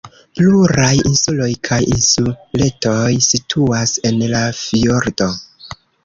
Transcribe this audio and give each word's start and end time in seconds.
Pluraj 0.37 0.93
insuloj 1.09 1.49
kaj 1.67 1.77
insuletoj 1.95 3.09
situas 3.25 3.93
en 4.11 4.17
la 4.31 4.41
fjordo. 4.61 5.29